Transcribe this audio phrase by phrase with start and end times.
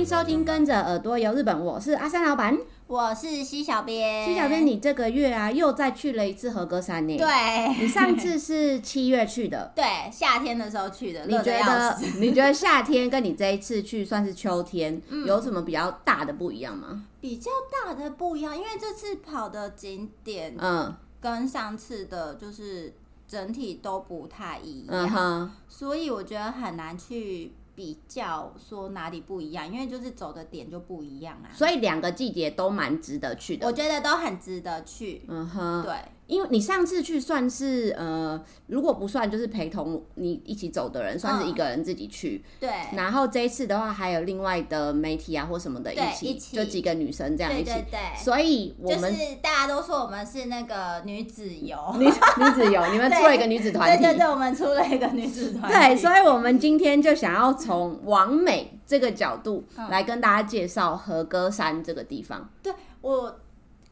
[0.00, 4.24] 迎收听《跟着耳朵游日本》，我是阿三老板，我是西小编。
[4.26, 7.18] 西小编，你这个月啊又再去了一次合歌山呢？
[7.18, 11.26] 对，你上次是七月去的， 对，夏天的时候去的。
[11.26, 11.98] 你觉得？
[12.18, 17.04] 你觉得夏天跟你这一次去算是秋天，嗯、有什么比较大的不一样吗？
[17.20, 17.50] 比较
[17.84, 22.94] 大的不一样，因为这次跑的景点，嗯，跟上次的就是
[23.28, 27.52] 整体都不太一样，嗯，所以我觉得很难去。
[27.80, 33.66] 比较说哪里不一样，因为就是走的点就不一样啊，所以两个季节都蛮值得去的。
[33.66, 35.24] 我觉得都很值得去。
[35.28, 35.94] 嗯哼，对。
[36.30, 42.44] 因为你上次去算是呃，如果不算就是陪同你一起走的人，算是一个人自己去。
[42.60, 42.70] 对。
[42.94, 47.64] 然后这一次的话，还有另外的媒体啊或什么的一起，一起就几个女生这样一起。
[47.64, 48.22] 对对对。
[48.22, 54.04] 所以我们就是大家都说我们是那个女子游， 女女子游，你们出了一个女子团体。
[54.04, 55.76] 对对对，我们出了一个女子团体。
[55.76, 62.48] 对，所以我们今天就想要从完美这个角度来跟大家介绍和歌山这个地方。
[62.62, 63.40] 对我。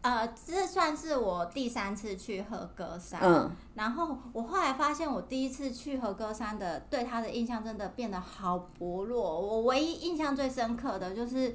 [0.08, 9.38] 呃，这算是我第三次去和歌山，嗯，然后我后来发现，我第一次去和歌山的对他的印象真的变得好薄弱。
[9.40, 11.54] 我唯一印象最深刻的就是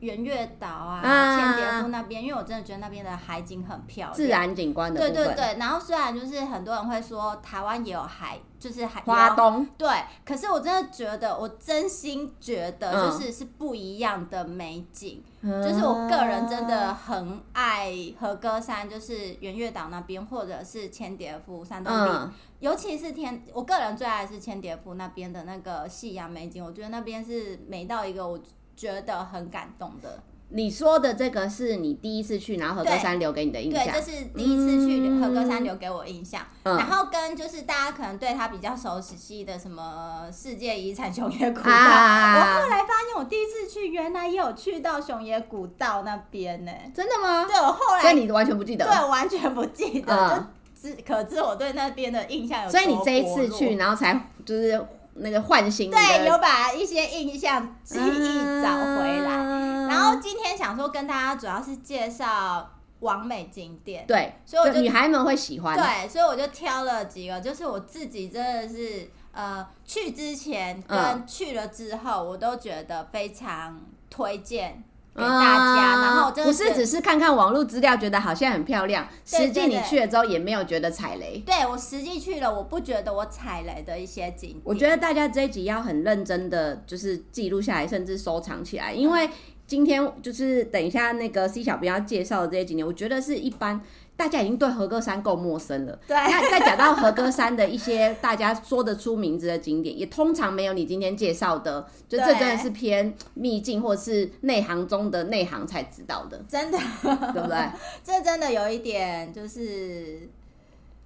[0.00, 1.00] 圆月岛啊、
[1.38, 5.56] 千蝶湖那边，因为我真的觉得那边的海景很漂亮，自然景观的对对对。
[5.58, 8.38] 然后虽然就是很多人会说台湾也有海。
[8.56, 9.86] 就是海花东对，
[10.24, 15.22] 可是我真的觉得，我真心觉得，就是是不一样的美景。
[15.22, 28.40] 嗯、就是我个人真的很爱和歌山，就是圆月岛那边，或者是千叠夫山洞里，嗯、尤其是天，我个人最爱是千叠夫那边的那个夕阳美景，我觉得那边是美到一个我
[28.74, 30.22] 觉得很感动的。
[30.56, 33.84] 你说的这个是你第一次去，然后和歌山留给你的印象。
[33.84, 36.40] 对，这、就是第一次去和歌山留给我印象。
[36.62, 46.70] 嗯、然后跟就是大家可能对他比较熟悉的什么世界遗产熊野古道，啊、我后来发现我第一次去原来也有去到熊野古道那边呢。
[46.94, 47.44] 真的吗？
[47.44, 48.86] 对，我后来所以你完全不记得？
[48.86, 50.14] 对，完全不记得。
[50.14, 50.46] 嗯、
[50.80, 52.70] 就只可知我对那边的印象有。
[52.70, 55.90] 所以你这一次去，然后才就是那个唤醒。
[55.90, 59.36] 对，有把一些印象记忆找回来。
[59.36, 62.68] 嗯然后今天想说跟大家主要是介绍
[63.00, 74.82] 完美景点，对，所以我就女孩们会喜欢，对，所以我就挑了几个，就是我自己真的是呃去之前跟去了之后，我都觉得非常推荐
[75.14, 75.94] 给大家。
[75.94, 81.42] 嗯、然后不是只是看看网络资料觉得好像很漂亮，实际你去了之后也没有觉得踩雷。
[81.46, 84.60] 对，我实际去了，我不觉得我踩雷的一些景点。
[84.64, 89.28] 我觉得大家这一集要很认真的就是记录下来，甚至收藏起来，因为。
[89.66, 93.80] 今天就是等一下那个 C 小编要介绍的这些景点，我觉得是一般
[94.16, 95.98] 大家已经对和歌山够陌生了。
[96.06, 107.68] 对，那再讲到和歌山的一些大家说得出名字的景点，也通常没有你今天介绍的，就这真的是偏秘境或是内行中的内行才知道的，真的，对不对？
[108.04, 110.28] 这真的有一点就是，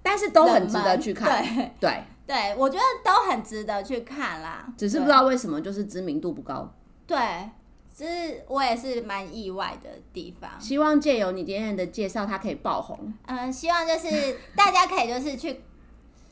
[0.03, 1.43] 但是都很值得去看。
[1.43, 6.71] 对对对，我觉得都很值得去看啦，只是不知道为什么就是知名度不高。
[7.07, 7.17] 对。
[7.99, 10.49] 其实我也是蛮意外的地方。
[10.57, 13.13] 希望借由你今天的介绍，它可以爆红。
[13.25, 15.61] 嗯，希望就是大家可以就是去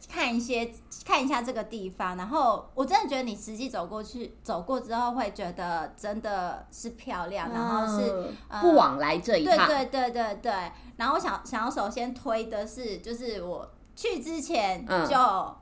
[0.10, 0.74] 看一些
[1.06, 9.68] 看一下这个地方，然后我真的觉得你实际走过去走过之后，会觉得真的是漂亮，然后是、不枉来这一趟。
[9.68, 10.54] 对对对对对。
[10.96, 15.56] 然后我想想要首先推的是，就是我去之前就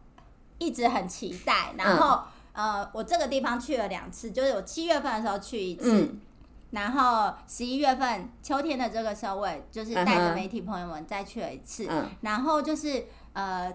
[0.59, 2.25] 一直很期待，嗯、然后。
[2.55, 6.21] 呃，我这个地方去了两次，就是我七月份的时候去一次，嗯、
[6.71, 13.69] 然后十一月份秋天的这个时候，我也就是带着媒体朋友们再去了一次，嗯、然后就是呃，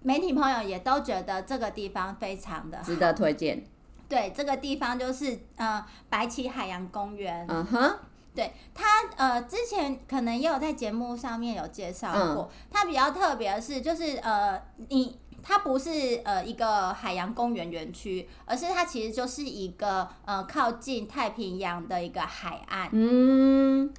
[0.00, 3.62] 媒体朋友也都觉得这个地方非常的值得推荐。
[4.08, 7.46] 对，这个地方就是呃白旗海洋公园。
[7.50, 7.98] 嗯哼，
[8.34, 8.84] 对它
[9.16, 15.18] 呃之前可能也有在节目上面有介绍过，嗯、它比较特别的是就是呃你。
[15.48, 22.88] 它不是呃一个海洋公园园区，而是它其实就是一个呃靠近太平洋的一个海岸。
[22.90, 23.94] 嗯，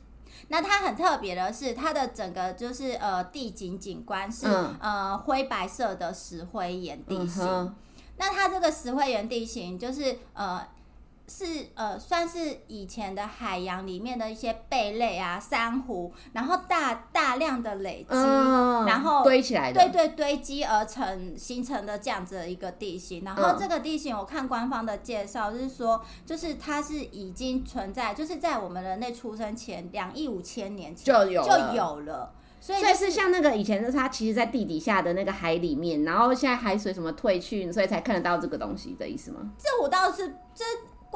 [0.49, 7.47] 那它很特别的是，它的整个就是呃地景景观是、嗯、呃灰白色的石灰岩地形。
[7.47, 7.75] 嗯、
[8.17, 10.67] 那它这个石灰岩地形就是呃。
[11.29, 11.45] 是
[11.75, 23.25] 呃，算是以前的海洋里面的一些贝类啊、珊瑚，然后大大量的累积，嗯、然后堆起来的，对对，堆积而成形成的这样子的一个地形。
[23.25, 32.33] 然后这个地形，我看官方的介绍就是说，就是它是已经存在，就是在我们人类出生前两亿五千年前就有就有了。
[32.61, 39.51] 所以，所以是像那个以前是它其实，在地底下的那个海里面，然后现在海水什么退去，所以才看得到这个东西的意思吗？
[39.57, 40.25] 这我倒是
[40.55, 40.63] 这。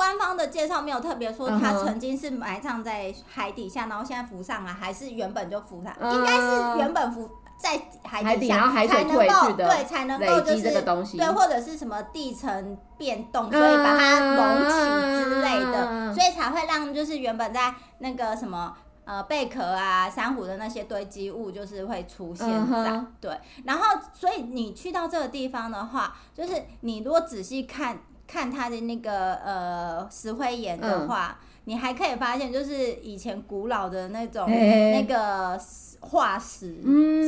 [0.01, 7.29] 官方的介绍没有特别说它曾经是埋葬在海底下，然后现在浮上来，还是原本就浮上，应该是原本浮。
[7.55, 10.81] 在海底下才能够对，才能够就是
[11.15, 18.75] 对，或者是什么地层变动，所以把它隆起之类的，所以才会让就是原本在那个什么
[19.05, 23.39] 呃贝壳啊、珊瑚的那些堆积物，就是会出现在对。
[23.63, 27.99] 然后，所以你去到这个地方的话，就是你如果仔细看
[28.31, 35.59] 看它的那个呃石灰岩的话，你还可以发现，就是以前古老的那种那个。
[36.01, 36.81] 化石，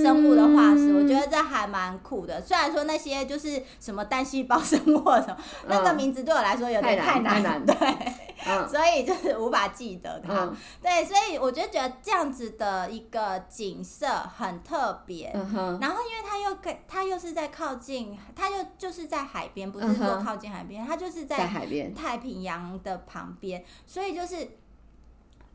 [0.04, 2.42] 生物的化石，我觉得这还蛮酷的。
[2.42, 5.38] 虽然说那些就是什么单细胞生物什么，
[5.68, 7.76] 那个名字对我来说有点太难，对，
[8.68, 10.52] 所以就是无法记得它。
[10.82, 15.32] 对，所以我就觉得这样子的一个景色很特别。
[15.80, 21.94] 然后因为它又跟它又是在靠近，它又就是在海边，不是说靠近海边，它就是在海边。
[21.94, 24.58] 太平洋的旁边，所以就是。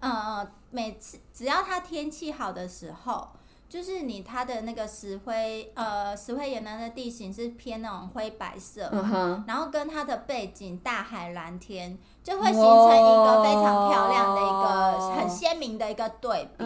[0.01, 3.29] 呃，每次只要它天气好的时候，
[3.69, 11.99] 就是你它的那个石灰，呃，石灰岩的地形是偏那种灰白色，嗯哼，然后跟它的背景大海蓝天。
[12.29, 16.65] 就会形成一个非常漂亮的一个很鲜明的一个对比，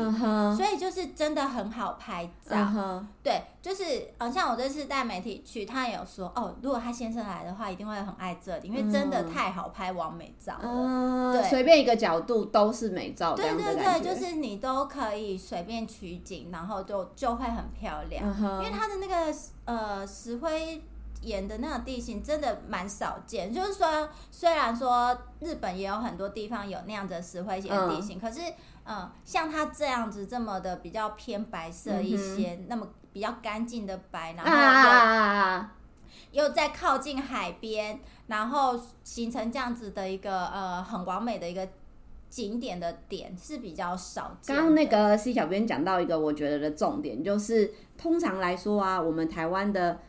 [0.56, 2.56] 所以就是真的很好拍照。
[3.22, 3.84] 对，就是
[4.18, 11.32] 嗯，像我这次带媒体去，他也有说哦，如果他先生来的话，一定会很爱这里，因为真的太好拍完美照了。
[11.32, 13.36] 对，随便一个角度都是美照。
[13.36, 18.24] 对对对，就是你都可以随便取景，然后就就会很漂亮，
[18.58, 19.32] 因为它的那个
[19.66, 20.82] 呃石灰。
[21.22, 28.40] 岩的那种地形真的蛮少见，就是说，虽然说日本也有很多地方有那样的石灰岩地形，嗯、可是，
[28.84, 35.68] 嗯，像它这样子这么的比较偏白色一些，嗯、那么比较干净的白，然后
[36.32, 41.68] 又在靠近海边，然后形成这样子的一个呃很完美的一个
[42.28, 44.56] 景点的点是比较少见。
[44.56, 50.00] 刚刚那个 C 小编讲到一个我觉得的重点，就是通常来说啊，我们台湾的。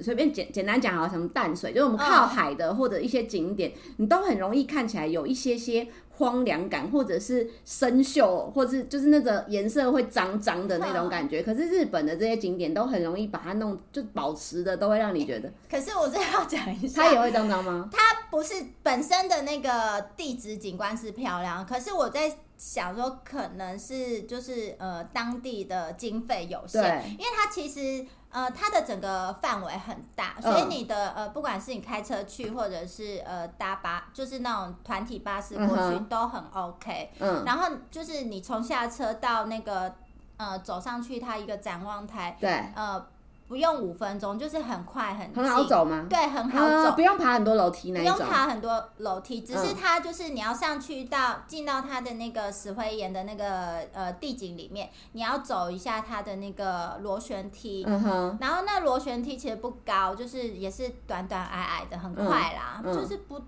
[0.00, 11.42] 随便简简单讲好，什么淡水，就是我们靠海的或者一些景点，你都很容易看起来有一些些荒凉感，或者是生锈，或者是就是那个颜色会脏脏的那种感觉。
[11.42, 15.52] 可是日本的这些景点都很容易把它弄就保持的，都会让你觉得。
[15.70, 17.88] 可是我这要讲一下，它也会脏脏吗？
[17.92, 17.98] 它
[18.30, 28.06] 不是本身的那个地质景观是漂亮，可是我在想说，可能是就是呃当地的经费有限，因为它其实。
[28.30, 37.12] 呃，它的整个范围很大，所以你的呃，不管是你开车去，或者是呃搭巴，就是那种团体巴士过去，嗯、都很 OK。
[37.18, 39.94] 嗯，然后就是你从下车到那个
[40.36, 43.06] 呃走上去，它一个展望台，对，呃。
[43.50, 45.42] 不用五分钟，就是很快很近。
[45.42, 46.06] 很好走吗？
[46.08, 48.14] 对，很好走，啊、不用爬很多楼梯那种。
[48.14, 57.82] 不用爬很多楼梯，只是它就是你要上去到进到它的那个石灰岩的那个呃地景里面，你要走一下它的那个螺旋梯。
[57.84, 58.38] 嗯哼。
[58.40, 63.40] 然后那螺旋梯其实不高，就是也是短短矮矮的，很快啦，嗯嗯、就是不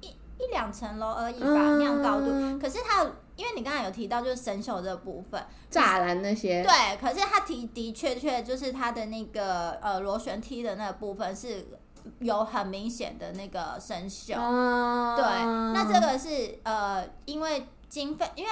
[0.00, 0.06] 一
[0.38, 2.58] 一两层楼而已吧，嗯、那样高度。
[2.58, 3.06] 可是它。
[3.40, 5.42] 因为你刚才有提到就是生锈这部分，
[5.72, 11.66] 栅栏那些，对，可是它的的确确就是它的那个呃螺旋梯的那个部分是
[12.18, 15.24] 有很明显的那个生锈，嗯、对，
[15.72, 18.50] 那这个是呃因为经费，因为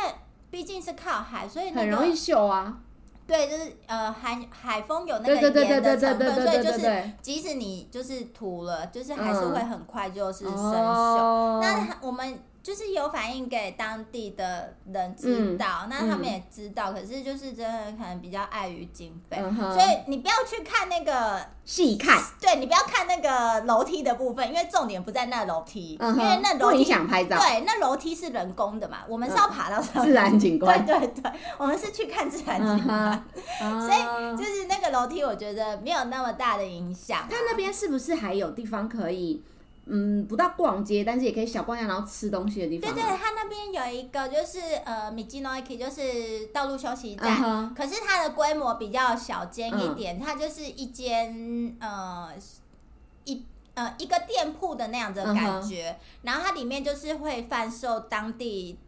[0.50, 2.78] 毕竟是靠海，所以、那个、很容易锈啊。
[3.26, 11.58] 对，就是呃海海风有那个盐的成分，所以就是即使你就是涂了，就是还是会很快就是生锈。
[11.58, 12.42] 嗯、那我们。
[12.62, 33.24] 就是有反映给当地的人知道，嗯、那他们也知道，嗯、可是就是真的可能比较碍于经费，嗯、所以你不要去看那个细看，对，你不要看那个楼梯的部分，因为重点不在那楼梯，嗯、因为那楼梯想拍照，对，那楼梯是人工的嘛，我们是要爬到自然景观，对对对，我们是去看自然景观，
[33.62, 37.26] 嗯、 所以就是那个楼梯，我觉得没有那么大的影响。
[37.30, 39.42] 它那边是不是还有地方可以？
[39.90, 42.92] 嗯，不到逛街，但是也可以小逛一下，然后吃东西的地方。
[42.92, 47.74] 对对，它那边有一个就是呃，Michinoeki 就是道路休息站，uh huh.
[47.74, 50.26] 可是它的规模比较小间一点，uh huh.
[50.26, 52.30] 它就是一间呃
[53.24, 55.96] 一呃一个店铺的那样的感觉，uh huh.
[56.22, 58.78] 然后它里面就是会贩售当地。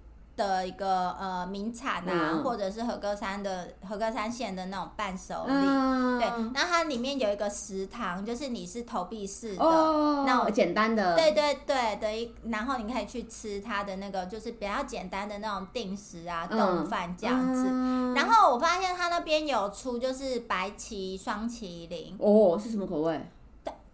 [0.41, 17.67] 的一个呃名产啊，嗯、或者是和歌山的和歌山县的那种伴手礼，嗯、对，然后它里面有一个食堂，就是你是投币式的，哦、那种简单的，对对对的一，然后你可以去吃它的那个就是比较简单的那种定食啊，丼饭这样子。
[17.69, 23.21] 嗯、然后我发现它那边有出就是白旗双麒麟，哦，是什么口味？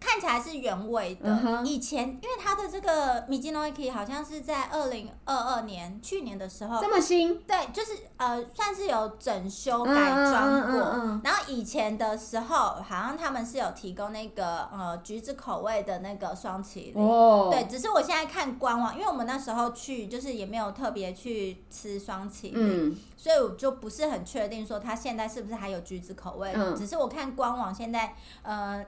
[0.07, 1.29] 看看起来是原味的。
[1.29, 1.63] Uh.
[1.63, 10.81] 以前因为它的这个 Michinoiki 好像是在二零二二年去年的时候这么新，对，就是呃算是有整修改装过。
[10.81, 11.21] Uh.
[11.23, 17.51] 然后以前的时候好像他们是有提供那个呃橘子口味的那个霜淇淋，oh.
[17.51, 26.51] 对，只是我现在看官网，因为我们那时候去就是也没有特别去吃双麒麟，嗯、所以我就不是很确定说它现在是不是还有橘子口味。
[26.55, 28.83] 嗯、只是我看官网现在呃。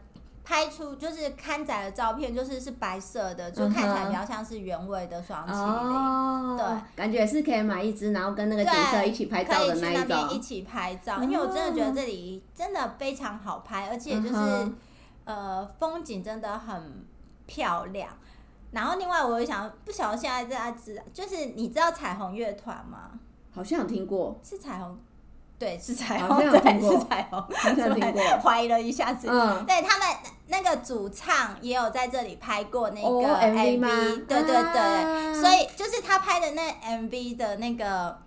[0.50, 5.62] 拍出就是刊载的照片，就是是白色的，就看起来比较像是原味的霜淇淋。
[5.62, 9.82] 哦、对，感觉是可以买一只，然后跟那个景色一起拍照的那一种。
[9.84, 14.78] 可以去那边一起拍照，因为我真的觉得这里真的非常好拍，而且就是、嗯、
[15.26, 17.06] 呃风景真的很
[17.46, 18.10] 漂亮。
[18.72, 23.12] 然后另外我也想不晓得现在大家知，就是你知道彩虹乐团吗？
[23.52, 24.98] 好像有听过，是彩虹。
[25.60, 27.44] 对，是彩虹， 对，是彩虹，
[28.42, 29.28] 怀疑了一下子。
[29.30, 30.08] 嗯，对他们
[30.48, 38.18] 那个主唱也有在这里拍过那个 MV，对对对，所以就是他拍的那 MV 的那个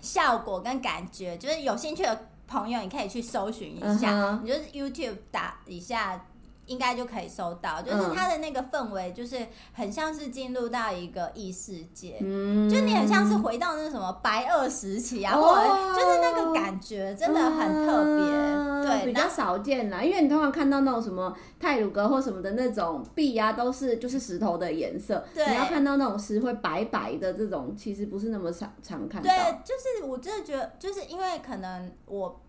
[0.00, 4.10] 效果跟感觉，就是有兴趣的朋友，你可以去搜寻一下，
[4.42, 6.26] 你就是 YouTube 打一下。
[6.70, 9.36] 应该就可以收到，就是它的那个氛围，就是
[9.72, 20.00] 很像是进入到一个异世界，嗯、就你很像是回到那什么白垩时期啊，哦、或者就是那个感觉真的很特别，嗯、对，比较少见啦。
[20.00, 29.28] 因为你通常看到那种什么泰鲁格或什么的那种壁啊，都是就是石头的颜色，对你要看到那种石灰白白的这种，其实不是那么常常看到。
[29.28, 32.40] 对，就是我真的觉得，就是因为可能我。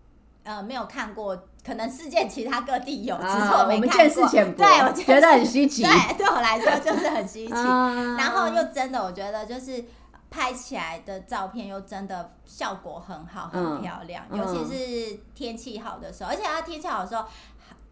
[0.44, 3.74] 呃，没有看过，可能世界其他各地有，只是我没看过。
[3.74, 5.82] 我们见识浅薄，对，我觉得很稀奇。
[5.82, 7.52] 对，对我来说就是很稀奇。
[7.52, 9.84] 然后又真的，我觉得就是
[10.30, 14.24] 拍起来的照片又真的效果很好，很漂亮。
[14.32, 17.24] 尤其是天气好的时候，而且它天气好的时候，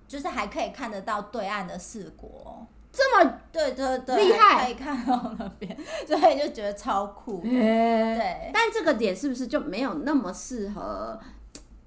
[0.09, 2.67] 就是还可以看得到对岸的四国。
[2.93, 7.41] 这么对对对，厉害，可以看到那边，所以就觉得超酷。
[7.43, 11.17] 对，但这个点是不是就没有那么适合？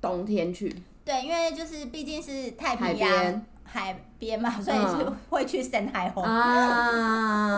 [0.03, 7.55] 冬天去，对，因为就是毕竟是太平洋海边嘛，所以就会去深海红啊。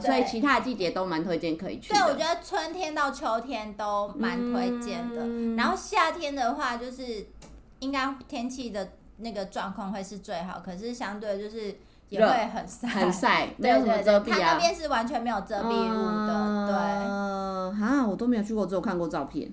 [0.00, 1.92] 所以其他的季节都蛮推荐可以去。
[1.92, 5.26] 对，我觉得春天到秋天都蛮推荐的。
[5.56, 7.26] 然后夏天的话，就是
[7.80, 11.76] 应该天气的那个状况会是最好，可是相对就是
[12.08, 14.38] 也会很晒，很晒， 没有什么遮蔽啊。
[14.40, 16.74] 它那边是完全没有遮蔽物的，对。
[17.84, 19.52] 啊，我都没有去过，只有看过照片。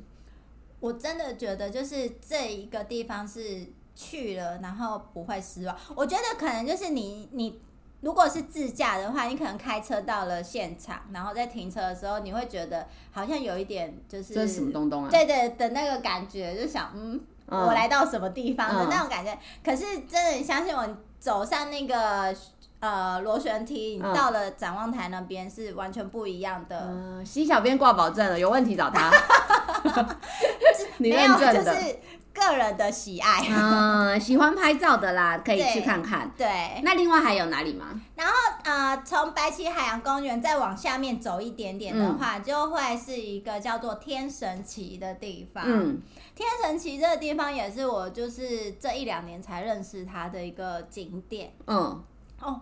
[0.85, 3.65] 我真的觉得，就是这一个地方是
[3.95, 5.75] 去了，然后不会失望。
[5.95, 7.59] 我觉得可能就是你，你
[8.01, 15.09] 如果是自驾的话，你可能开车到了现场，然后在停车的时候，你会觉得好像有一点就是这是什么东东啊？
[15.09, 19.33] 对对的那个感觉，就想嗯，我来到什么地方的那种感觉。
[19.33, 20.87] 嗯、可是真的，你相信我，
[21.19, 22.35] 走上那个。
[22.81, 26.87] 呃，螺旋梯，你到了展望台那边是完全不一样的。
[26.87, 29.09] 嗯，西小编挂保证了，有问题找他。
[30.99, 31.99] 你认证的，就是
[32.33, 33.45] 个人的喜爱。
[33.49, 36.31] 嗯，喜欢拍照的啦，可以去看看。
[36.37, 38.01] 对，对那另外还有哪里吗？
[38.15, 38.33] 然后
[38.63, 45.63] 呃，从白旗海洋公园再往下面走一点点的话，嗯、就会是一个叫做天神旗的地方。
[45.65, 46.01] 嗯，
[46.35, 51.53] 天神旗这个地方也是我就是这一两年才认识它的一个景点。
[51.67, 52.03] 嗯。
[52.41, 52.61] 哦，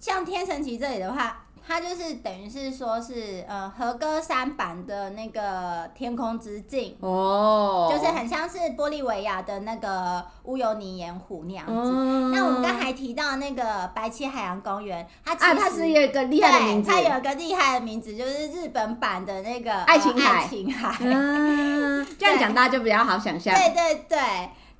[0.00, 11.72] 像天神旗这里的话，它就是等于是说是呃和歌山版的那个天空之镜哦，就是很像是玻利维亚的那个乌尤尼盐湖那样子。
[11.72, 20.42] 哦、那我们刚才提到那个白旗海洋公园，它其实、啊、它是有一个厉害的名字，它有一个厉害的名字，就是日本版的那个爱情海。
[20.42, 23.54] 爱琴海，嗯、这样讲大家就比较好想象。
[23.54, 24.18] 对对对。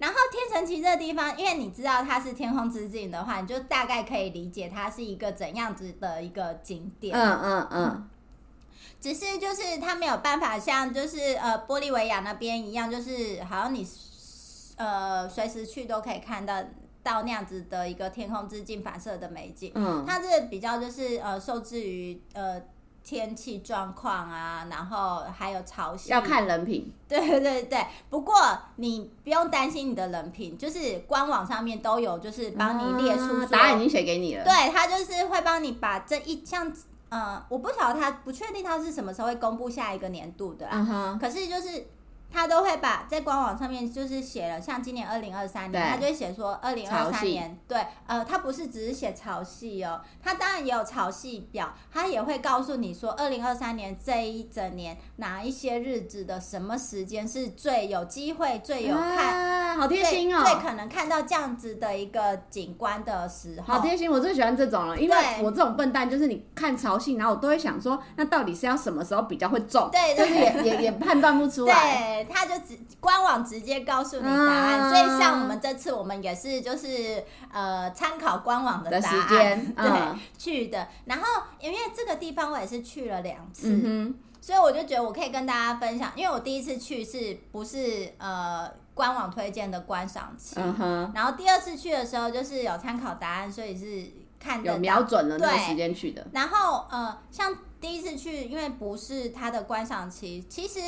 [0.03, 7.17] 然后天神奇这个地方，因为你知道它是天空之镜的话，你就大概可以理解它是一个怎样子的一个景点。
[7.17, 8.11] 嗯嗯嗯。
[9.01, 13.87] 只是就是它没有办法像就是呃玻利维亚那边一样，就是好像你
[14.75, 16.61] 呃随时去都可以看到
[17.05, 19.71] 到那样子的一个天空之镜反射的美景。
[19.77, 20.05] 嗯。
[20.05, 22.61] 它是比较就是呃受制于呃。
[23.05, 26.93] 天气状况啊，然后还有潮汐，要看人品。
[27.09, 28.35] 对对对，不过
[28.77, 34.45] 你不用担心你的人品，就是官网上面都有，就是帮你列出、啊、答案已经写给你了。
[34.45, 36.73] 对，他就是会帮你把这一项，
[37.11, 40.73] 嗯，我不晓得他不确定他是什么时候会公布下一个年度的啦。
[40.75, 41.87] 嗯、哼可是就是。
[42.33, 60.43] 他都会把在官网上面就是写了，像今年二零二三年，他就会写说二零二三年，对，呃，他不是只是写潮汐哦，他当然也有潮汐表，他也会告诉你说二零二三年这一整年哪一些日子的什么时间是最有机会、最有看、啊，好贴心哦！
[60.45, 69.89] 最可能看到这样子的一个景观的时候，好贴心，我最喜欢这种了，因为我这种笨蛋就是你看潮汐，然后我都会想说，那到底是要什么时候比较会中？
[69.93, 72.22] 对，就是也也也判断不出来。
[72.25, 81.25] 对，他就直官网直接告诉你答案，嗯、所以像我们这次我们也是就是呃参考官网的答案对去的，然后
[81.61, 83.69] 因为这个地方我也是去了两次。
[83.85, 91.09] 嗯所以我就觉得我可以跟大家分享，因为我第一次去是不是呃官网推荐的观赏期，uh huh.
[91.15, 94.11] 然后第二次去的时候就是有参考答案，所以是
[94.41, 96.27] 看有瞄准了那个时间去的。
[96.33, 100.81] 然后呃，像第一次去，因为不是它的观赏期，其实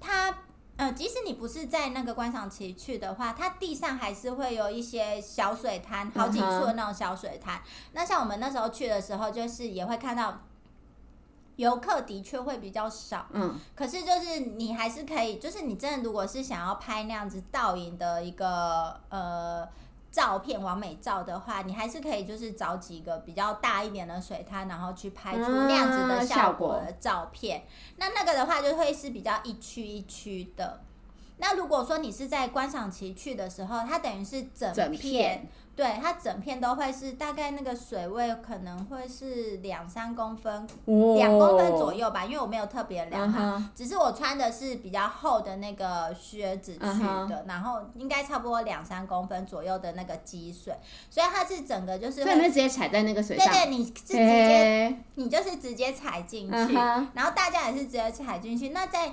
[0.00, 0.38] 它
[0.76, 7.56] 呃，即使你不是在那个观赏期去的话，它地上还是会有一些小水滩，好几处的那种小水滩。
[7.56, 7.90] Uh huh.
[7.92, 10.40] 那像我们那时候去的时候，就是也会看到。
[11.56, 19.66] 游客的确会比较少，嗯，可是就是你还是可以，就是你真的如果是想要拍那样子倒影的一个呃
[20.16, 27.64] 照片，完美照的话，你还是可以就是找几个比较大一点的水滩，然后去拍出那样子的效果的照片。
[27.98, 30.80] 那那个的话就会是比较一区一区的。
[31.36, 35.46] 那如果说你是在观赏期去的时候，它等于是整片。
[35.76, 46.88] 对，它整片都会是大概那个水位可能会是两三公分，两、哦、公分左右吧，因为我没有特别量哈，嗯、只是我穿的是比较厚的那个靴子去的，
[47.28, 50.74] 嗯、然后应该差不多两三公分左右的那个积水，
[51.10, 59.12] 所以它是整个就是会，所以你直接踩在那个水上，对对，你是直接，欸、你就是直接踩进去，嗯、然后大家也是直接踩进去，那在。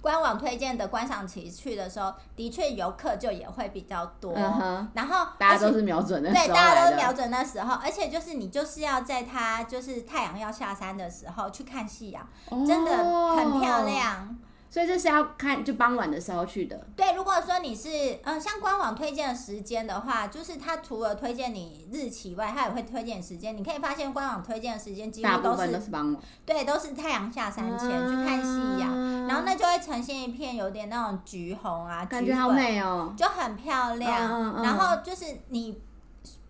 [0.00, 4.32] 官网推荐的观赏期去的时候，的确游客就也会比较多。
[4.34, 4.86] Uh huh.
[4.94, 12.66] 然后大家都是瞄准的，对，大家都是瞄准那时候，而且就是你就是要在它就是太阳要下山的时候去看夕阳，oh.
[12.66, 12.96] 真的
[13.36, 14.38] 很漂亮。
[14.68, 16.78] 所以这是要看就傍晚的时候去的。
[16.94, 23.54] 对，如果说你是嗯像官网推荐的时间的话，就是它除了推荐你日期外，它也会推荐时间。
[23.54, 34.32] 你可以发现官网推荐的时间几乎都是，都是傍晚，对，都是太阳下山前去看夕阳，啊、然后那就会呈现一片有点那种橘红啊，感觉好美哦，就很漂亮。
[34.32, 35.82] 嗯嗯、然后就是你。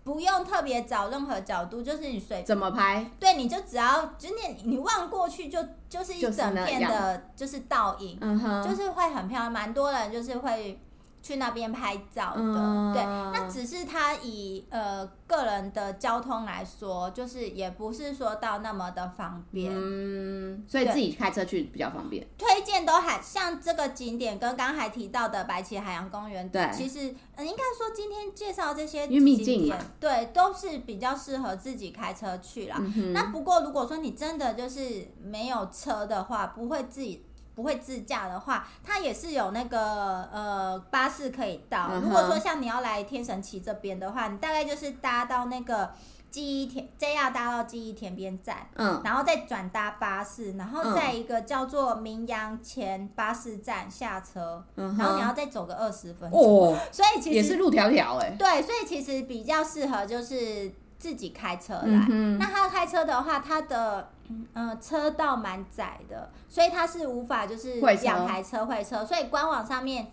[0.07, 10.81] 不用特别找任何角度，就是你随怎么拍，对，你就只要就你你望过去就就是一整片的，就是倒影，嗯哼，就是会很漂亮，蛮多人就是会。
[11.27, 22.25] 去那边拍照的，嗯、对，那只是他以呃个人的交通来说，就是也不是说到那么的方便，嗯，所以自己开车去比较方便。
[22.39, 32.77] 推荐都还像这个景点跟刚才提到的白旗海洋公园，对，其实嗯应该说今天介绍这些景点，对，都是比较适合自己开车去啦。
[32.79, 37.26] 嗯、那不过如果说你真的就是没有车的话，不会自己。
[37.57, 41.89] 不会自驾的话，它也是有那个呃巴士可以到。
[41.89, 42.01] Uh.
[42.03, 45.91] 如果说像你要来天神崎这边的话，你大概就是搭到那个
[46.31, 54.99] 记忆田，JR 搭到记忆田边站，嗯，然后再转搭巴士，然后在一个叫做明阳前巴士站下车，uh.
[54.99, 56.39] 然后你要再走个二十分钟。
[56.39, 58.37] 哦，所以其实也是路迢迢哎。
[58.39, 62.07] 对，所以其实比较适合就是自己开车来。
[62.11, 64.11] 嗯、那他开车的话，他的。
[64.29, 70.13] 嗯、呃，车道蛮窄的，所以它是无法就是两台车会车，所以官网上面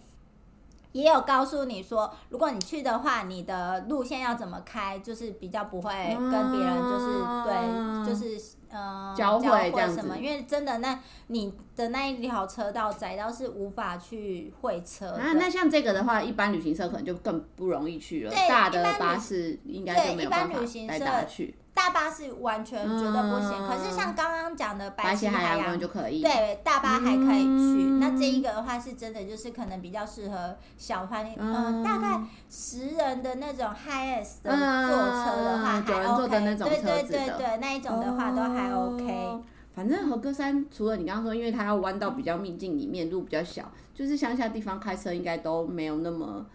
[0.91, 15.13] 也有告诉你说，如果你去的话，你的路线要怎么开，就是比较不会跟别人就是、嗯、对，就是呃交汇什么，因为真的那你的那一条车道窄到是无法去会车。
[15.13, 21.55] 啊，那像这个的话，一般旅行社可能就更不容易去了，对大的巴士应该就没有办法带大家去。
[21.73, 27.85] 大巴是完全觉得不行，嗯、可是像刚刚讲的白旗海洋就可以，对，大巴还可以去。
[27.89, 39.03] 嗯、那这一个的话是真的，就是可能比较适合小团，嗯、呃，大概十人的那种 high s 的坐车的话还 OK，对对对对，那一种的话都还 OK。
[39.03, 39.41] 哦、
[39.75, 46.45] 反正和歌山除了你刚刚说，因为它要弯到比较秘境里面，路比较小，就是乡下地方开车应该都没有那么。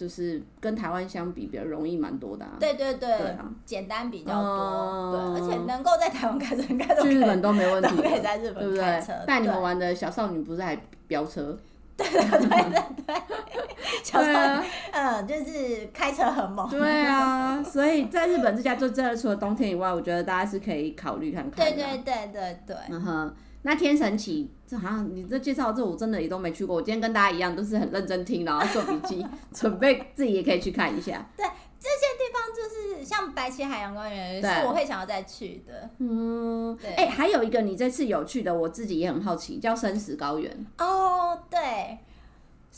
[0.00, 2.46] 就是跟台湾相比，比较容易蛮多的。
[2.58, 3.36] 对对对，
[3.66, 5.12] 简单比较多。
[5.12, 7.96] 对，而且能够在台湾开车，应该都去日本都没问题。
[8.00, 9.12] 可以在日本开车。
[9.26, 10.74] 带你们玩的小少女不是还
[11.06, 11.54] 飙车？
[11.98, 13.14] 对对对对对，
[14.02, 16.66] 小少女，嗯，就是开车很猛。
[16.70, 21.66] 对啊，所以在日本这家就真的除了冬天以外，我觉得大家是可以考虑看看。
[21.66, 22.76] 对对对对对。
[22.88, 23.34] 嗯哼。
[23.62, 26.76] 那天神奇，这好像你这介绍这我真的也都没去过。
[26.76, 31.28] 我今天跟大家一样，都是很认真听，然后做笔记， 准备自己也可以去看一下。
[31.36, 31.44] 对，
[31.78, 35.90] 这些地方就是像白旗海洋公园，是我会想要再去的。
[35.98, 36.90] 嗯，对。
[36.92, 40.66] 哎、欸，还有一个你这次有去的，我自己也很好奇，叫生死高原。
[40.78, 41.98] 哦，对。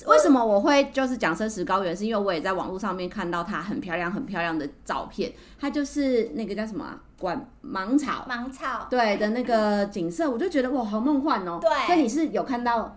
[0.07, 1.95] 为什么我会就是讲生石高原？
[1.95, 5.31] 是因为我也在网络上面看到它很漂亮、很漂亮的照片。
[5.61, 7.01] 它就是那个叫什么、啊？
[7.23, 11.59] 管芒草，芒草对的那个景色，我就觉得哇，好梦幻哦。
[11.61, 12.97] 对，所以你是有看到？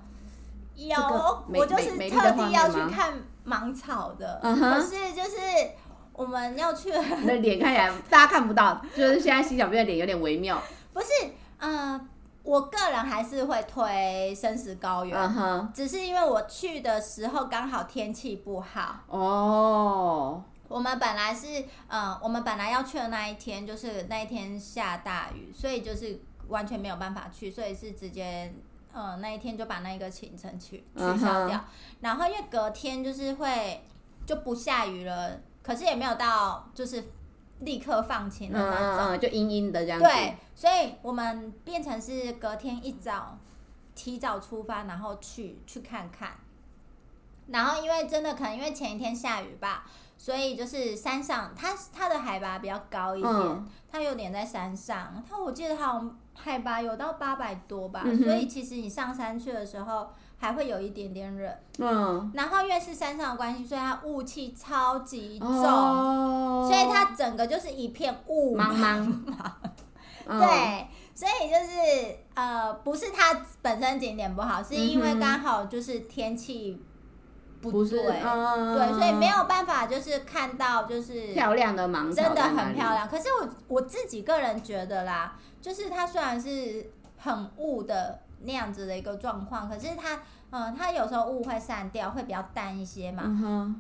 [0.76, 0.98] 有，
[1.54, 4.40] 我就是特地要去看芒草的。
[4.42, 4.74] 嗯哼。
[4.74, 5.38] 可是就是
[6.12, 10.60] 我们要去， 你的脸看起来大家看不到，就是现在洗小编的脸有点微妙。
[10.92, 11.08] 不是，
[11.60, 12.08] 嗯、呃。
[12.46, 15.68] 我个人还是会推生石高原，uh huh.
[15.74, 18.98] 只是因为我去的时候刚好天气不好。
[19.08, 20.55] 哦，oh.
[20.68, 28.54] 我们本来是，呃，我们本来要去的那一天，就是那一天下大雨，所以就是完全没有办法去，所以是直接，
[28.92, 31.58] 呃，那一天就把那个行程取取消掉。
[31.58, 31.64] Uh huh.
[32.02, 33.86] 然后因为隔天就是会
[34.26, 37.04] 就不下雨了，可是也没有到就是。
[37.62, 40.04] 立刻放晴的那种，就阴阴的这样子。
[40.04, 43.40] 对，所以我们变成是隔天一早
[43.96, 46.32] 提早出发，然后去去看看。
[47.48, 49.86] 然后因为真的可能因为前一天下雨吧，
[50.18, 55.24] 所以就是山上它它的海拔比较高一点，嗯、它有点在山上。
[55.30, 56.02] 它我记得它
[56.34, 60.10] 海拔有到八百多吧，嗯、所以其实你上山去的时候。
[60.38, 69.14] 还会有一点点冷，嗯，然后因为是山上的关系，所以它雾气超级重，哦、所以它整个就是一片雾茫茫，
[70.28, 76.84] 对，所以就是呃，不是它本身景点不好，是因为刚好就是天气
[77.72, 83.08] 不对，不是嗯、对，所以没有办法就是看到就是漂亮的芒草，真的很漂亮。
[83.08, 88.20] 可是我我自己个人觉得啦，就是它虽然是很雾的。
[88.48, 90.20] 那样子的一个状况，可是它，
[90.52, 93.74] 嗯，它有时候雾会散掉，会比较淡一些嘛。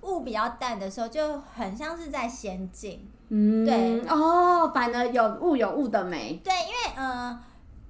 [0.00, 3.08] 雾、比较淡的时候，就很像是在仙境。
[3.28, 6.40] 嗯，对哦，反而有雾有雾的美。
[6.42, 7.38] 对，因为，嗯，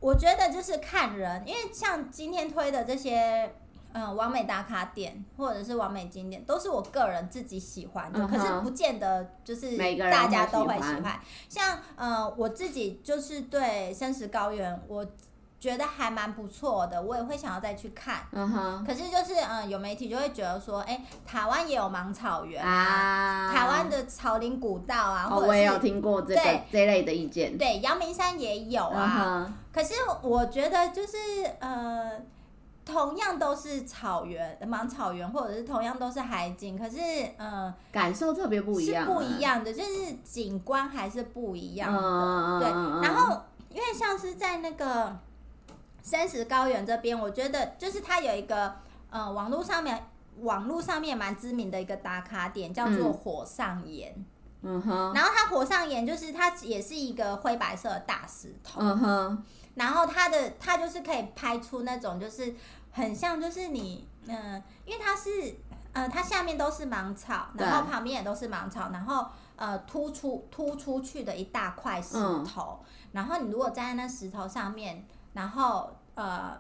[0.01, 3.55] 我觉得就是看人，因为像今天推的这些，
[3.97, 11.19] 嗯，完美打卡点或者是完美景点，都是我个人自己喜欢的，可是不见得就是大家都会喜欢。
[11.49, 15.07] 像，嗯，我自己就是对生石高原，我。
[15.59, 18.21] 觉得还蛮不错的，我也会想要再去看。
[18.31, 18.85] 嗯哼。
[18.85, 27.57] 可是就是，嗯，有媒体就会觉得说，哎、欸，台湾也有芒草原啊，台湾的草林古道啊，或者我也有听过这个这类的意见。
[27.57, 29.51] 对，阳明山也有啊。
[29.73, 31.17] 可是我觉得就是，
[31.59, 32.13] 呃，
[32.87, 36.97] 同样都是草原，芒草原，或者是同样都是海景，可是，
[37.37, 42.01] 嗯、呃，感受特别不一样，是不一样的，就是景观还是不一样的。
[42.01, 42.71] 嗯、对，
[43.07, 45.19] 然后因为像是在那个。
[46.03, 48.73] 生食高原这边，我觉得就是它有一个，
[49.11, 50.07] 呃，网络上面
[50.39, 54.15] 网络上面蛮知名的一个打卡点，叫做火上岩。
[54.63, 55.13] 嗯哼。
[55.13, 58.81] 然后它火上岩就是它也是一个灰白色的大石头。
[58.81, 59.45] 嗯哼。
[59.77, 62.55] 然后它的它就是可以拍出那种就是
[62.91, 65.31] 很像就是你嗯、呃，因为它是
[65.93, 72.81] 呃它下面都是芒草，然后旁边也都是芒草，然后呃突出突出去的一大块石头。
[72.83, 75.07] 嗯、然后你如果站在那石头上面。
[75.37, 76.59] 然后呃，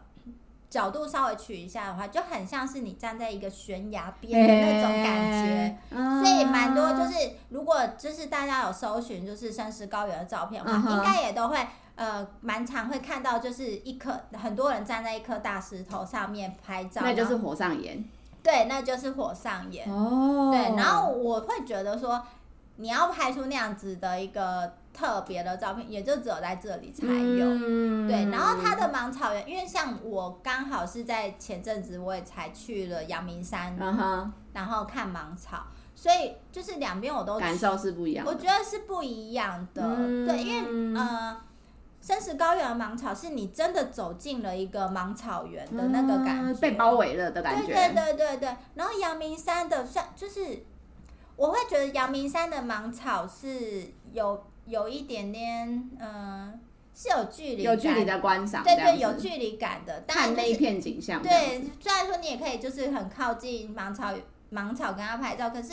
[0.69, 10.99] 角度稍微取一下的话，就很像是你站在一个悬崖边的那种感觉，欸、所以蛮多就是如果就是大家有搜寻就是生石高原的照片的话，uh huh.
[10.99, 18.05] 应该也都会呃蛮常会看到，就是一颗很多人站在一颗大石头上面拍照，那就是火上岩。
[18.43, 19.93] 对，那就是火上岩。
[19.93, 22.25] 哦，对，然后我会觉得说，
[22.77, 24.73] 你要拍出那样子的一个。
[24.97, 28.31] 特别的照片也就只有在这里才有，嗯、对。
[28.31, 41.37] 然后它的芒草原，因为像我刚好是在前阵子我也才去了阳明山，嗯、然后看芒草，所以就是两边我都感受是不一样，我觉得是不一样的，嗯、对，因为呃，
[42.07, 48.57] 生食高原的芒草是你真的走进了一个芒草原的那个感觉，嗯、被包围了的感觉，对对对对对。
[48.75, 50.65] 然后阳明山的算就是，
[51.35, 54.45] 我会觉得阳明山的芒草是有。
[54.67, 55.69] 有一点点，
[56.01, 56.53] 嗯、呃，
[56.93, 60.03] 是有距离，有距离的观赏，对对，有距离感的。
[60.09, 64.13] 看那一片景象，对，虽然说你也可以就是很靠近芒草，
[64.51, 65.73] 芒草跟他拍照，可是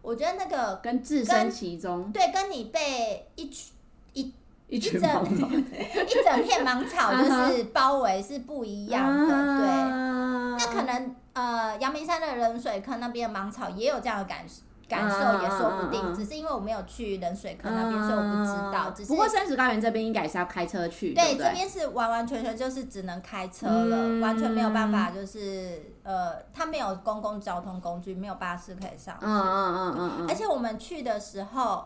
[0.00, 3.74] 我觉得那个跟置身其中，对，跟你被一群
[4.14, 4.32] 一
[4.70, 10.66] 一群芒 草一整片芒草就是包围是不一样的，啊、对。
[10.66, 14.62] 那可能呃，阳明山的冷水坑那边的芒草也有这样的感受。
[14.90, 18.90] 感受也说不定，只是因为我没有去冷水坑那边，所以我不知道。
[18.90, 29.26] 只是不过三十高原这边应该是要开车去，对，这边是完完全全就是只能开车了，完全没有办法，就是呃，它没有公共交通工具，没有巴士可以上去。
[29.26, 30.26] 嗯嗯嗯嗯。
[30.28, 31.84] 而且我们去的时候，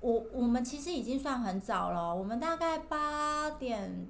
[0.00, 4.08] 我我们其实已经算很早了，我们大概八点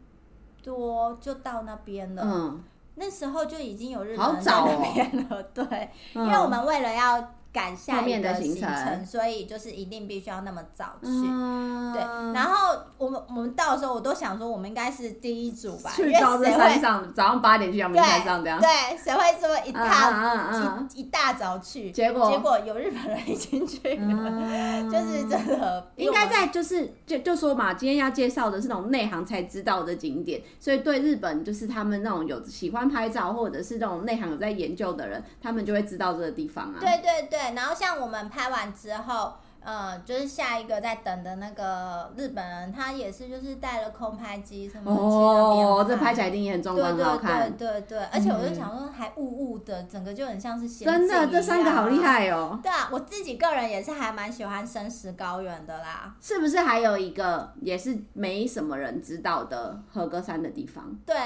[0.62, 2.22] 多就到那边了。
[2.24, 2.64] 嗯。
[2.96, 7.34] 那时候就已经有日本人在那边了，对，嗯因为我们为了要。
[7.52, 11.08] 赶下面的行程，所以就是一定必须要那么早去。
[11.08, 12.00] 嗯、对，
[12.32, 18.60] 然后我们我们到的时候，我都想说，我们应该是第一组吧，去高山山上，早上八点去阳明山上这样。
[18.60, 21.90] 对，谁会说一大、嗯嗯嗯、一一大早去？
[21.90, 25.90] 结果结果有日本人已经去了，嗯、 就是真的。
[25.96, 36.76] 应该在就是就就说嘛，今天要介绍的是那种内行才知道的景点，所以对日本就是他们那种有喜欢拍照或者是那种内行有在研究的人，他们就会知道这个地方啊。
[36.78, 38.20] 对对对，然后像我们。
[38.30, 47.50] 拍完之后，呃，就是下一个在等的那个日本人，他也是就是带了空拍机什么哦，这拍起来一定也很壮观，很好看。
[47.56, 50.86] 对对对，对，而且我就想说，还雾雾的，整个就很像是仙境。
[50.86, 52.58] 真的，这三个好厉害哦。
[52.62, 56.14] 对啊，我自己个人也是还蛮喜欢生石高原的啦。
[56.20, 60.94] 是不是还有一个也是没什么人知道的和歌山的地方？
[61.04, 61.16] 对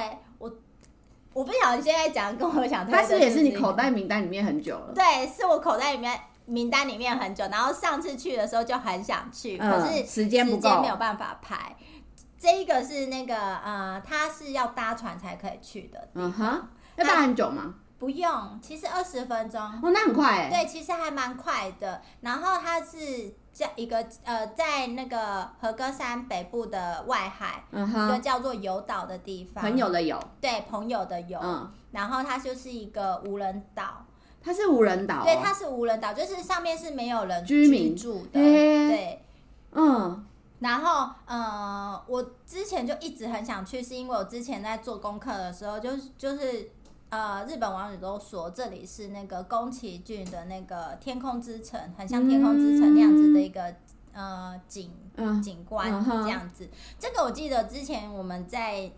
[1.34, 4.94] 我，不晓得现在讲跟我想，它是也是你口袋名单里面很久了。
[4.94, 6.18] 对，是我口袋里面。
[6.46, 11.74] 名单里面很久，然后上次去的时候就很想去，嗯、可是时间不够，没有办法排。
[12.38, 16.06] 这一个是那个呃，它是要搭船才可以去的。
[16.12, 17.76] 嗯哼，要搭很久吗？
[18.04, 19.58] 不用，其实二十分钟。
[19.62, 20.50] 哦，那很快哎。
[20.50, 22.02] 对，其实还蛮快的。
[22.20, 29.62] 然后它是叫一个呃，在那个和歌山北部的外海，嗯、一个叫做友岛的地方。
[29.62, 30.20] 朋友的友。
[30.38, 31.40] 对，朋友的友。
[31.42, 31.72] 嗯。
[31.92, 34.04] 然后它就是一个无人岛。
[34.42, 39.24] 它是无人岛、哦，对，它是无人岛，就是上面是没有人居民住的，欸、对，
[39.72, 40.22] 嗯，
[40.58, 46.70] 然后，呃，我之前就一直很想去，是因为我之前在做功课的时候，就是就是，
[47.14, 53.62] 呃，日本网友都说这里是那个宫崎骏的那个天空之城，很像天空之城那样子的一个、
[54.14, 56.68] 嗯、呃景、嗯、景观这样子。
[56.98, 58.90] 这个我记得之前我们在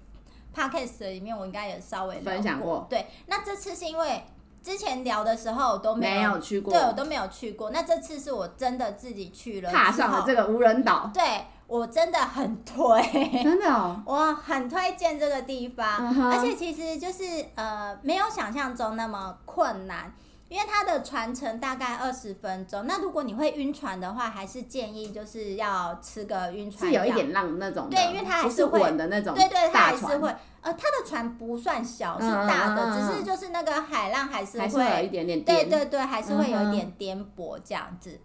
[0.55, 4.25] podcast 里面我应该也稍微分享过，对，那这次是因为。
[4.63, 7.71] 之前聊的时候都没有，没有去过，对我都没有去过。
[7.71, 11.09] 那这次是我真的自己去了，踏上了这个无人岛。
[11.15, 11.23] 对，
[11.67, 16.15] 我真的很推，真的哦， 我很推荐这个地方。
[16.15, 16.31] Uh-huh.
[16.31, 17.25] 而且其实就是
[17.55, 20.13] 呃，没有想象中那么困难。
[20.49, 30.29] 因为它的船程大概二十分钟，那如果你会晕船的话，还是建议就是要吃个晕船药，是有一点浪那种，对，因为它还是会稳的那种，对对，它还是会，
[30.61, 38.17] 呃，它的船不算小，是大的，只是就是那个海浪还是会，是会有一点点，对对对，还是会有一点颠簸这样子。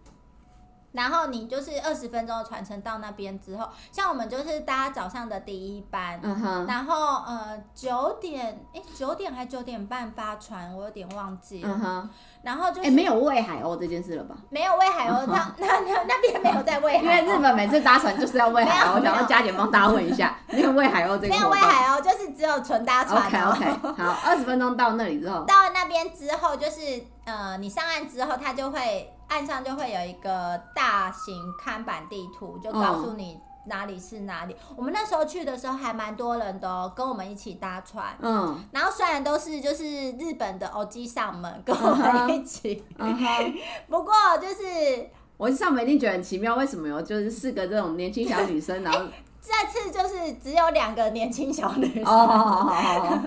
[0.93, 11.79] 然后你就是二十分钟的船程到那边之后，像我们就是搭早上的第一班，嗯、然后呃九点哎九点还九点半发船，我有点忘记了。
[11.81, 12.09] 嗯、
[12.43, 14.35] 然后就是没有喂海鸥这件事了吧？
[14.49, 17.03] 没有喂海鸥，那 那那那边没有在喂海鸥。
[17.03, 21.29] 因为日本每次搭船就是要喂海鸥，我想要加点帮大家问一下，没有喂海鸥这个。
[21.29, 23.17] 没有喂海鸥，就是只有纯搭船。
[23.25, 26.81] OK OK，好，二十分钟到那里之后，到那边之后就是
[27.23, 29.13] 呃你上岸之后，它就会。
[29.31, 34.53] 岸上就会有一个大型看板地图，就告诉你哪里是哪里。
[34.67, 34.79] Oh.
[34.79, 38.13] 我们那时候去的时候还蛮多人的哦，跟我们一起搭船。
[38.19, 43.53] 嗯，然后虽然都是就是日本的欧基上门跟我们一起，uh.
[43.87, 48.99] 不过就是我上面一定觉得很奇妙，为什么有就是四个这种年轻小女生，然后
[49.41, 52.05] 这次就是只有两个年轻小女生。
[52.05, 53.21] 哦。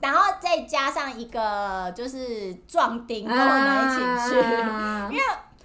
[0.00, 5.22] 然后再加上一个就是壮丁跟我们一起去，啊，因为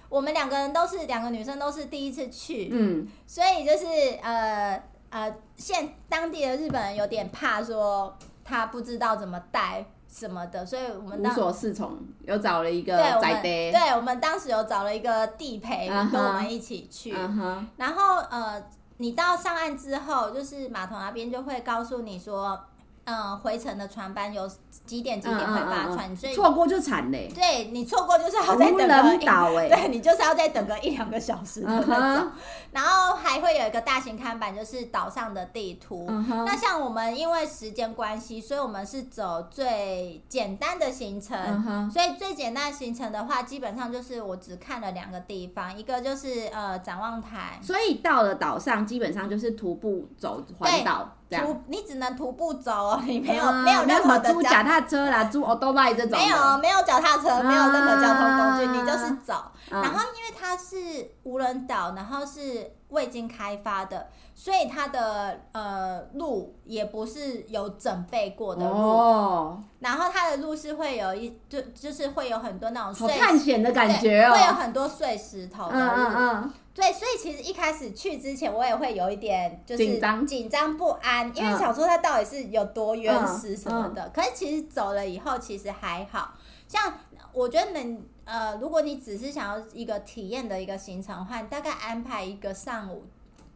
[0.08, 3.86] 我们两个人都是两个女生都是第一次去，嗯，所以就是
[4.22, 18.60] 呃呃，现当地的日本人有点怕说他不知道怎么带什么的，所以我们当无所适从，有找了一个对，我们对，我们当时有找了一个地陪跟我们一起去，啊，然后呃，
[18.96, 22.60] 你到上岸之后，就是码头那边就会告诉你说。
[23.04, 24.50] 嗯，回程的船班有
[24.86, 27.30] 几点几点会发船，嗯嗯嗯，所以错过就惨嘞。
[27.34, 32.32] 对，你错过就是要再等个一，欸，对，你就是要再等个一两个小时的那种，嗯。
[32.72, 36.44] 然后还会有一个大型看板，就是岛上的地图，嗯。
[36.46, 41.38] 那像我们因为时间关系，所以我们是走最简单的行程，
[41.68, 41.90] 嗯。
[41.90, 47.60] 所以最简单的行程的话，基本上就是我只看了两个地方，一个就是呃展望台。
[47.62, 51.16] 所以到了岛上，基本上就是徒步走环岛。
[51.30, 56.18] 徒你只能徒步走哦，你没有、嗯、没有任何的租脚踏车啦，租欧多拜这种。
[56.18, 59.34] 没有没有脚踏车、嗯，没有任何交通工具，嗯、你就是走。
[59.70, 60.76] 嗯、然后因为它是
[61.22, 68.76] 无人岛，然后是未经开发的，所以它的呃路也不是有整备过的路。
[68.76, 69.62] 哦。
[69.80, 76.50] 然后它的路是会有一就就是会有很多那种碎探险的感觉哦，会有很多碎石头的路。
[76.74, 84.06] 对，所以其实一开始去之前，我也会有一点就是紧张、紧张不安，因为想说它到底是有多原始什么的。
[84.06, 86.32] 嗯嗯、可是其实走了以后，其实还好。
[86.66, 86.92] 像
[87.32, 93.04] 我觉得能呃，如果你只是想要一个体验的一个行程的话，大概安排一个上午，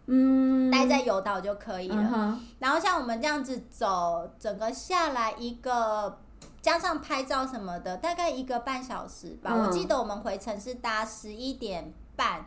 [0.06, 1.96] 嗯，待在游岛就可以了。
[2.14, 6.20] 嗯、然后像我们这样子走，整个下来一个
[6.62, 9.50] 加上拍照什么的，大概一个半小时吧。
[9.52, 12.46] 嗯、我记得我们回程是搭十一点半。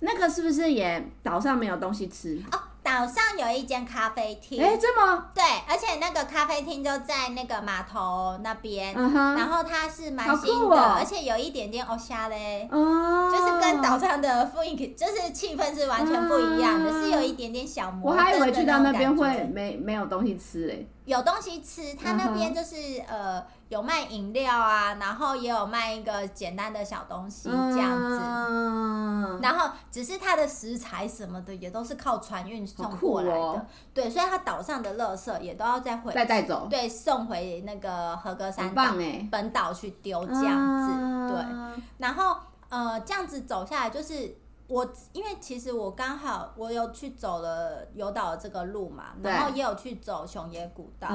[0.00, 2.42] 那个是不是也岛上没有东西吃？
[2.50, 4.62] 哦，岛上有一间咖啡厅。
[4.62, 5.26] 哎，这么？
[5.34, 18.22] 对，而且那个咖啡厅就在那个码头那边，嗯、然后它是蛮新的，哦、而且有一点点欧夏嘞，哦，就是跟岛上的雰围，就是气氛是完全不一样的，嗯、是有一点点小摩登的。
[18.22, 20.88] 我还以为去到那边会没没有东西吃嘞。
[21.10, 22.76] 有东西吃，他那边就是、
[23.08, 38.94] 嗯、呃有卖饮料啊，然后也有卖一个简单的小东西这样子，嗯、然后只是它的食材什么的也都是靠船运送过来的，哦、对，所以它岛上的垃圾也都要再回再带走，对，送回那个和歌山岛
[39.32, 42.36] 本岛去丢这样子，嗯、对，然后
[42.68, 44.36] 呃这样子走下来就是。
[44.70, 51.08] 我因为其实我刚好我有去走了游岛的这个路嘛，然后也有去走熊野古道。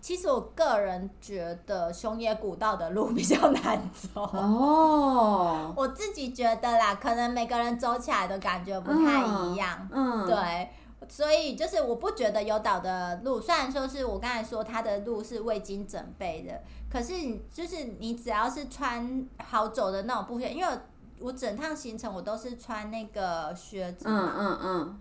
[0.00, 4.22] 其实我个人觉得熊野古道的路 比较难走。
[4.22, 5.74] 哦。
[5.76, 9.86] 我自己觉得啦，可能每个人走起来的感觉不太一样。
[9.92, 10.24] 嗯。
[10.24, 10.70] 嗯对，
[11.06, 17.12] 所以就是我不觉得有岛的路，虽然说是我刚才说它的路是未经准备的，可是
[17.52, 20.78] 就是你只要是穿好走的那种布鞋，因为。
[21.20, 25.00] 我整趟行程我都是穿那个靴子，嗯嗯嗯，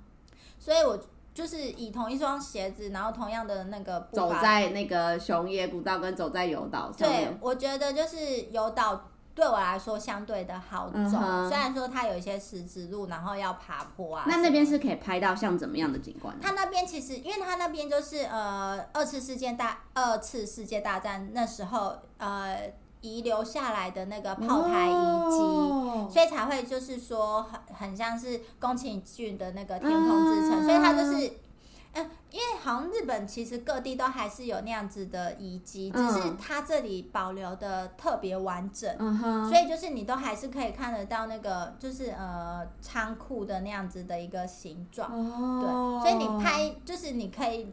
[0.57, 0.97] 所以我
[1.33, 7.33] 就是以同一双鞋子，然后同样的那个步伐走在那个熊野古道跟走在游岛上面。
[7.33, 14.23] 对，我觉得就是游岛对我来说相对的好走，嗯、哼虽然说它有一些石子路，然后要爬坡啊。
[14.27, 16.33] 那那边是可以拍到像怎么样的景观？
[16.41, 22.71] 它那边其实，因为它那边就是呃二次世界大二次世界大战那时候呃。
[23.05, 24.91] 遗留下来的那个炮台遗
[25.29, 26.11] 迹，oh.
[26.11, 30.65] 所以才会就是说很很像是宫崎骏的那个天空之城，uh.
[30.65, 31.27] 所以它就是，
[31.93, 39.49] 嗯，因为好像日本其实各地都还是有那样子的遗迹，只是它这里保留的特别完整，uh huh.
[39.49, 46.01] 所以就是你都还是可以看得到那个就是呃仓库的那样子的一个形状，oh.
[46.01, 47.71] 对，所以你拍就是你可以。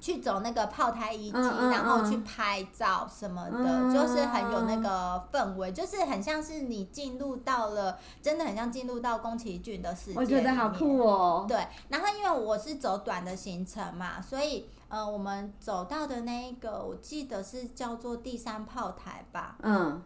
[0.00, 10.18] 去走那个炮台遗迹，嗯嗯嗯，然后去拍照什么的，嗯、就是很有那个氛围，就是很像是你进入到了，真的很像进入到宫崎骏的世界。
[10.18, 11.44] 我觉得好酷哦。
[11.48, 19.56] 对，然后因为我是走短的行程嘛，所以呃，我们走到的那一个，我记得是叫做第三炮台吧。
[19.62, 20.02] 嗯。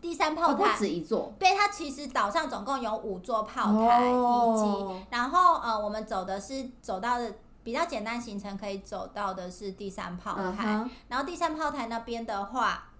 [0.00, 1.32] 第三炮台不止一座。
[1.38, 7.34] 对，它其实岛上总共有五座炮台遗迹，哦、然后呃，我们走的是走到的。
[7.66, 10.88] 比较简单行程可以走到的是第三炮台，uh huh.
[11.08, 12.90] 然后第三炮台那边的话，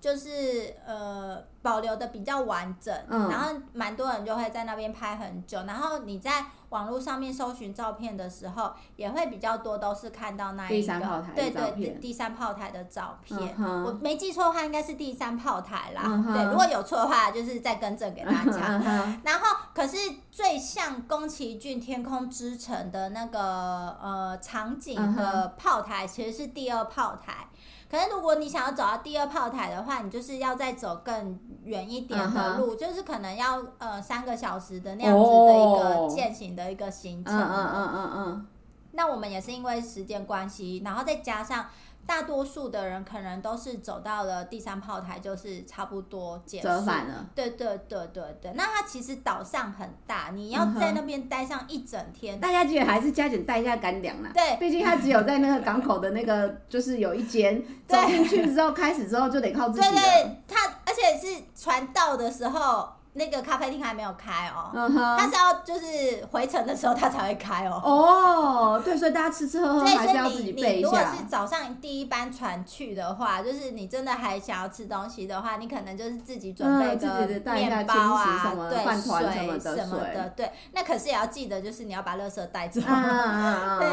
[0.00, 13.84] 就是呃保留的比较完整，嗯、然后蛮多人就会在那边拍很久，然后你在网络上面搜寻照片的时候，也会比较多都是看到那一个对对对第三炮台的照片，uh.
[13.84, 16.32] 我没记错的话应该是第三炮台啦，uh.
[16.32, 18.78] 对，如果有错的话就是再更正给大家。
[18.78, 19.18] Uh.
[19.24, 19.96] 然后可是
[20.30, 27.48] 最像宫崎骏天空之城的那个呃场景的炮台，其实是第二炮台。
[27.90, 32.76] 可是如果你想要走到第二炮台的话，你就是要再走更远一点的路，uh huh.
[32.76, 37.34] 就是可能要呃三个小时的那样子的一个践行的一个行程。
[37.34, 38.46] 嗯嗯嗯嗯。
[38.92, 41.66] 那我们也是因为时间关系，然后再加上。
[42.08, 46.66] 大多数的人可能都是走到了第三炮台，就是差不多结束。
[46.66, 47.26] 折返了。
[47.34, 48.52] 对对对对对。
[48.54, 52.40] 那它其实岛上很大，你要在那边待上一整天。
[52.40, 54.30] 大家记得还是加紧带一下干粮啦。
[54.32, 59.86] 对，毕竟它只有在那个港口的那个，就是有一间走进去之后，开始之后就得靠自己。
[59.90, 62.88] 对对，它而且是船到的时候。
[63.18, 65.28] 那个咖啡厅还没有开哦，它、uh.
[65.28, 67.80] 是要就是回程的时候它才会开哦。
[67.84, 70.88] 哦，oh, 对，所以大家吃吃喝喝还是要自己备一下。
[70.88, 80.52] 如果是早上第一班船去的话，就是你真的还想要吃东西的话，你可能就是自己准备个面包啊，对，饭团什么的，什么的，对。
[80.72, 82.80] 那可是也要记得，就是你要把垃圾带走。
[82.80, 82.84] Uh.
[83.80, 83.88] 对，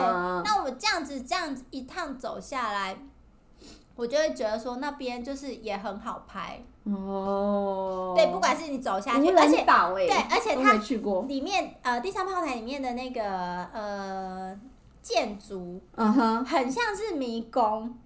[0.45, 2.95] 那我们这样子这样子一趟走下来，
[3.96, 6.62] 我就会觉得说那边就是也很好拍。
[6.84, 9.64] 哦，对，不管是你走下去，而且
[10.08, 10.74] 对，而且它
[11.28, 14.60] 里面呃，第三炮台里面的那个呃
[15.02, 17.98] 建筑，嗯哼，很像是迷宫，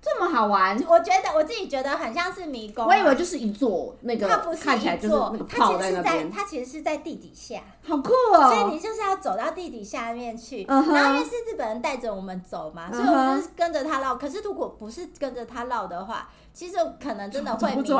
[0.00, 2.88] 这么好玩，我觉得我自己觉得很像是迷宫、啊。
[2.88, 6.30] 我以为就是一座那个，它不是看起来就是那个泡在那边。
[6.30, 8.48] 它其实是在地底下，好酷哦！
[8.48, 10.64] 所以你就是要走到地底下面去。
[10.66, 10.94] Uh -huh.
[10.94, 12.94] 然后因为是日本人带着我们走嘛，uh.
[12.94, 14.14] 所以我们就是跟着他绕。
[14.14, 17.98] 可是如果不是跟着他绕的话，其实可能真的会迷路。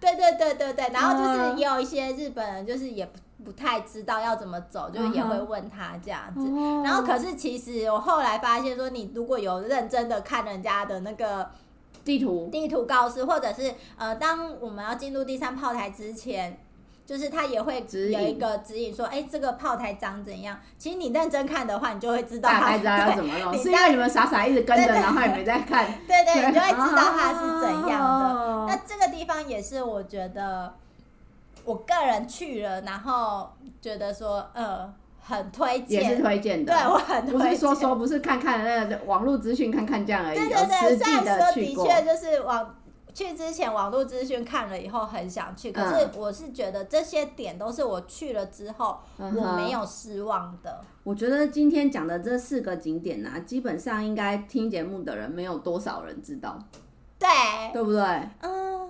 [0.00, 0.90] 对对对对对。
[0.92, 6.40] 然后就是也有一些日本人，就是也不不太知道要怎么走，就是也会问他这样子。
[6.40, 6.84] Uh -huh.
[6.84, 11.48] 然后可是其实我后来发现说，你如果有认真的看人家的那个。
[12.04, 16.58] 地图地图告示，或者是呃，当我们要进入第三炮台之前，
[17.06, 20.60] 就是他也会有一个指引说，哎、欸，这个炮台长怎样？
[20.76, 23.56] 其实你认真看的话，你就会知道他，大概知道要怎么弄。
[23.56, 25.86] 是因为你们傻傻一直跟着，然后也没在看。
[26.06, 28.26] 对对，对，你就会知道它是怎样的。
[28.26, 30.74] 哦、那这个地方也是我觉得，
[31.64, 33.50] 我个人去了，然后
[33.80, 34.94] 觉得说，呃。
[35.26, 36.70] 很推荐，也是推荐的。
[36.70, 37.40] 对，我很推荐。
[37.40, 40.38] 不是说说，不是看看那个网络资讯看看这样而已。
[40.38, 41.52] 对对对，虽然说。
[41.54, 42.76] 的确就是网
[43.14, 50.70] 去之前网络资讯看了以后很想去，可是我是觉得这些点都是我去了之后我没有失望的。
[50.82, 56.58] 嗯、我觉得今天讲的这四个景点呢、啊，基本上应该听节目的人没有多少人知道。
[57.18, 57.28] 对，
[57.72, 58.02] 对不对？
[58.42, 58.83] 嗯。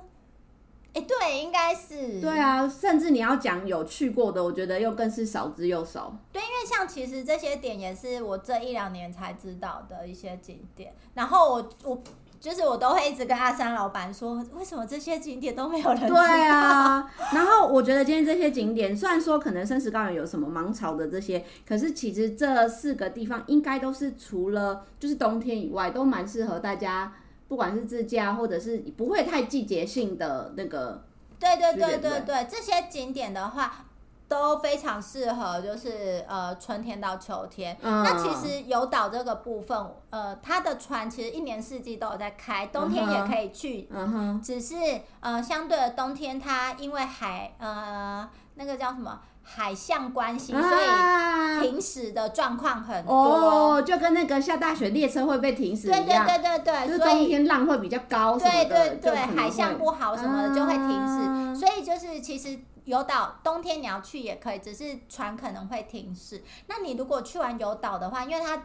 [0.95, 2.21] 哎、欸，对，应该是。
[2.21, 6.17] 对啊，甚至你要讲有去过的，我觉得又更是少之又少。
[6.33, 12.01] 对，因为像其实这些点也是我这一两年才知道的一些景点，然后我我
[12.39, 16.15] 就是我都会一直跟阿三老板说，为什么这些景点都没有人知道？
[16.15, 27.13] 对啊，然后我觉得今天这些景点，虽然说可能生石高原有什么芒草的这些，可是其实这四个地方应该都是除了就是冬天以外，都蛮适合大家。
[27.49, 31.05] 不管是自驾或者是不会太季节性的那个，
[31.39, 33.85] 对对对对对，这些景点的话
[34.27, 37.77] 都非常适合，就是呃春天到秋天。
[37.83, 43.89] 嗯、那其实有岛这个部分，呃，它的船其实一年四季都有在开，冬天也可以去。
[43.93, 44.43] 嗯哼。
[44.43, 44.75] 只是
[45.21, 49.21] 呃，相对的冬天它因为海呃那个叫什么？
[49.45, 56.27] 海象关系，所以停驶的状况很多，哦，就跟那个下大雪列车会被停驶一样。
[56.27, 61.55] 对对对对对，就是冬天浪会比较高，对对对，海象不好什么的就会停驶，啊。
[61.55, 66.43] 所以就是其实游岛冬天你要去也可以，只是船可能会停驶。
[66.67, 68.63] 那你如果去完游岛的话，因为它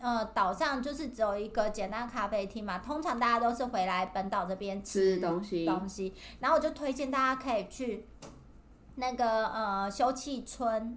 [0.00, 8.06] 呃岛上就是只有一个简单咖啡厅嘛，通常大家都是回来本岛这边吃，吃东西东西，然后我就推荐大家可以去。
[9.00, 10.96] 那个呃，休憩村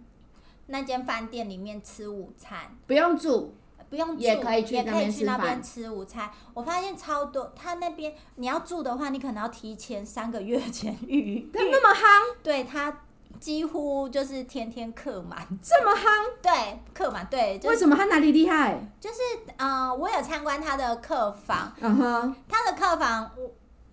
[0.67, 3.55] 那间饭店里面吃午餐，不用住，
[3.89, 4.81] 不用住，也可以去
[5.23, 6.29] 那边吃午餐。
[6.53, 11.41] 我发现超多，他那边你要住的话，你可能要提前三个月前预约。
[11.57, 12.35] 他那么夯？
[12.43, 13.01] 对，他
[13.39, 16.05] 几乎就是天天客满，这么夯？
[16.41, 17.25] 对，客满。
[17.29, 18.79] 对、就是，为什么他哪里厉害？
[18.99, 19.15] 就是
[19.57, 23.31] 呃，我有参观他的客房，嗯哼，他的客房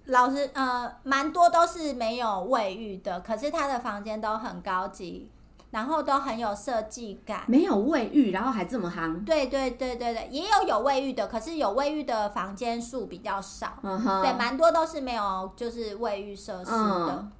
[0.07, 5.31] 老师，呃，蛮多都是没有卫浴的，可是他的房间都很高级，
[5.71, 7.45] 然后都很有设计感。
[7.47, 9.25] 没有卫浴，然后还这么夯？
[9.25, 13.79] 对对对对对，也有有卫浴的，可是有卫浴的房间数比较少。
[13.83, 17.09] 嗯哼，对，蛮多都是没有就是卫浴设施的。
[17.11, 17.33] 嗯。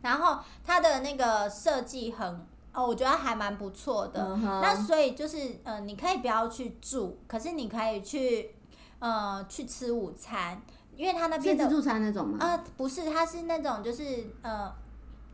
[0.00, 4.36] 然后它的那个设计很，哦，我觉得还蛮不错的。
[4.36, 8.54] 那所以就是，呃，你可以不要去住，可是你可以去，
[9.00, 10.62] 呃，去吃午餐。
[10.98, 12.38] 因为他那边的自助餐那种吗？
[12.40, 14.02] 呃，不是，他是那种就是
[14.42, 14.70] 呃，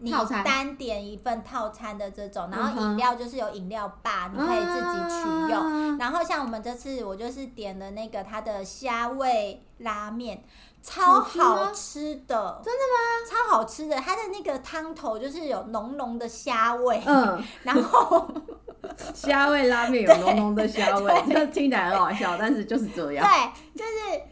[0.01, 0.12] 你
[0.45, 5.55] 单点一份套餐的这种，然后饮料就是有饮料吧，你可以自己取用。
[5.55, 5.97] 啊。
[5.99, 10.45] 然后像我们这次，我就是点了那个它的虾味拉面，
[10.83, 13.27] 超好吃的，真的吗？
[13.27, 18.29] 超好吃的，它的那个汤头就是有浓浓的虾味，嗯， 然后
[19.15, 24.23] 虾味拉面有浓浓的虾味， 就听起来很好笑，但是就是这样，对，就是。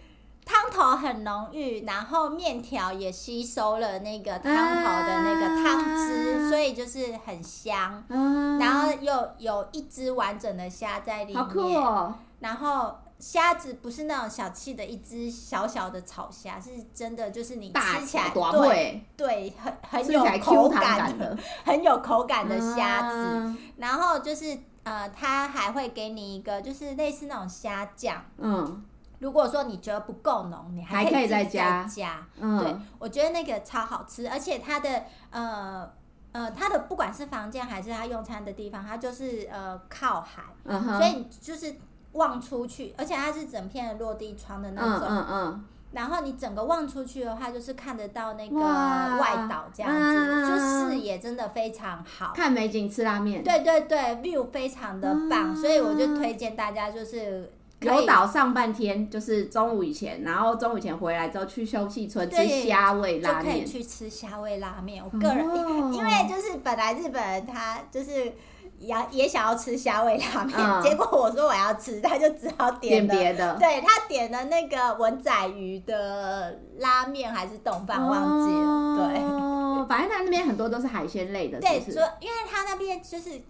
[0.52, 7.92] 汤头很浓郁，然后面条也吸收了那个汤头的那个汤汁，啊，所以就是很香。
[8.08, 12.14] 啊、然后又有一只完整的虾在里面，好酷哦！
[12.40, 23.56] 然后虾子不是那种小气的一只小小的草虾，是真的，就是你吃起来对对，很很有口感的， 很有口感的虾子，啊。
[23.78, 28.84] 然后就是呃，它还会给你一个，就是类似那种虾酱，嗯。
[29.22, 31.84] 如果说你觉得不够浓，你还可以再加。
[31.84, 35.88] 加，嗯，对，我觉得那个超好吃，而且它的呃
[36.32, 41.76] 呃，它的不管是房间还是它用餐的地方，它就是呃靠海，嗯，所以就是
[42.14, 50.58] 望出去，而且它是整片落地窗的那种，嗯嗯，嗯，然后你整个望出去的话，就是看得到那个外岛这样子，就
[50.90, 57.52] 视野真的非常好，看美景吃拉面，对对对，view 非常的棒，嗯，所以我就推荐大家就是。
[57.82, 65.02] 有岛上半天，就是中午以前，然后中午以前回来之后去休憩村吃虾味拉面，就可以去吃虾味拉面。
[65.04, 68.32] 我个人、哦、因为就是本来日本人他就是。
[68.78, 73.54] 也也想要吃虾味拉面，嗯，结果我说我要吃，他就只好点别的。
[73.54, 78.58] 对，他点了那个文仔鱼的拉面还是冻饭，忘记了。
[78.58, 81.60] 哦、对，反正他那边很多都是海鲜类的。
[81.60, 83.40] 对，所以因为他那边就是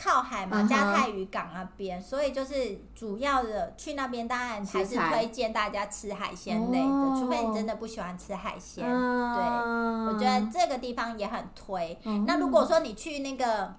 [0.00, 9.34] 靠海嘛，加泰渔港那边，所以就是主要的去那边当然还是推荐大家吃海鲜类的，哦，除非你真的不喜欢吃海鲜，哦。
[9.34, 11.98] 对，我觉得这个地方也很推。
[12.04, 13.74] 嗯、那如果说你去那个。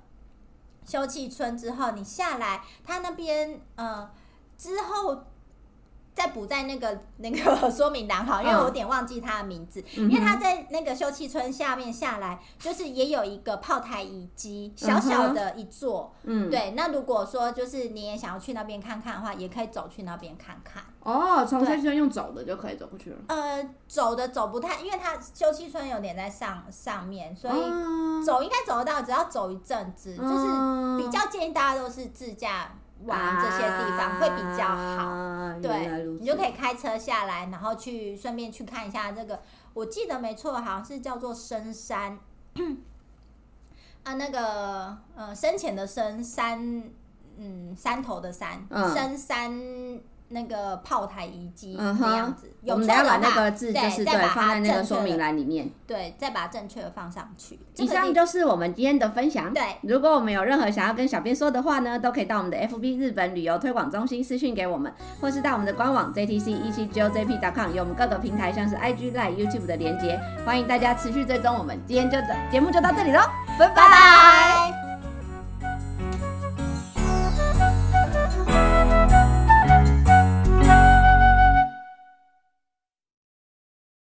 [0.85, 4.09] 休憩村之后，你下来，他那边呃
[4.57, 5.21] 之后再
[6.29, 16.71] 补在那个那个 说明栏哈，因为我有点忘记他的名字，嗯、因为他在那个休憩村下面下来，就是也有一个炮台遗迹，小小的一座，嗯，对。
[16.71, 20.83] 那如果说就是你也想要去那边看看的话，也可以走去那边看看。
[21.01, 23.17] 哦，从休憩村用走的就可以走过去了。
[23.27, 32.73] 呃，走的走不太，因为它休憩村有点在上上面，所以走应该走得到，只要走一阵子，嗯，就是比较建议大家都是自驾
[33.05, 35.59] 玩这些地方，啊，会比较好。
[35.61, 39.41] 对，你就可以开车下来，然后去顺便去看一下这个。
[39.73, 42.17] 我记得没错，好像是叫做深山
[44.03, 46.83] 啊，那个呃深浅的深山，
[47.37, 50.01] 嗯，山头的山，嗯，深山。
[50.29, 51.83] 那个炮台遗迹这
[52.15, 55.69] 样子，嗯、有错的话，那个字就是对，放在那个说明栏里面。
[55.87, 57.59] 对，再把正确的放上去。
[57.77, 59.51] 以上就是我们今天的分享。
[59.53, 71.79] 对，如果我们有任何想要跟小编说的话呢，都可以到我们的 FB 日本旅游推广中心私讯给我们，或是到我们的官网 JTC 一七 GOJP.com，有我们各个平台像是 IG、Line、YouTube 的连接，欢迎大家持续追踪我们。
[71.87, 72.17] 今天就
[72.51, 73.21] 节目就到这里喽，
[73.57, 73.75] 拜拜。
[73.75, 74.78] 拜拜。